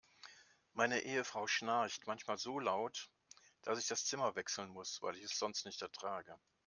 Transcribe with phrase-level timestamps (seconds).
[0.73, 3.11] Meine Ehefrau schnarcht manchmal so laut,
[3.61, 6.35] dass ich das Zimmer wechseln muss, weil ich es sonst nicht ertrage.